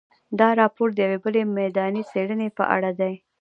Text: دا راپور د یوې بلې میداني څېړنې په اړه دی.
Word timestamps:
دا 0.39 0.49
راپور 0.61 0.87
د 0.93 0.97
یوې 1.05 1.17
بلې 1.23 1.41
میداني 1.59 2.01
څېړنې 2.09 2.47
په 2.57 2.63
اړه 2.75 2.91
دی. 2.99 3.13